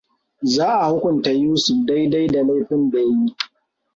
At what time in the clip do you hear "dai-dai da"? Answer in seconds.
1.87-2.43